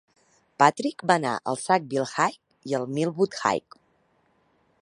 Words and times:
Patrick 0.61 1.03
va 1.11 1.17
anar 1.21 1.33
al 1.51 1.59
Sackville 1.65 2.07
High 2.15 2.39
i 2.73 2.77
al 2.81 2.91
Millwood 2.97 3.41
High. 3.45 3.81